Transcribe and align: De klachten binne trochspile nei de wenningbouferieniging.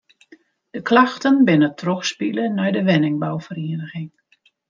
De 0.73 0.81
klachten 0.89 1.37
binne 1.47 1.69
trochspile 1.81 2.43
nei 2.57 2.71
de 2.77 2.81
wenningbouferieniging. 2.89 4.11